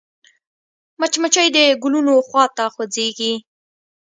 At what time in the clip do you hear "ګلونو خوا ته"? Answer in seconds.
1.83-2.63